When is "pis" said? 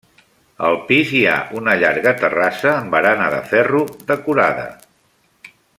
0.87-1.11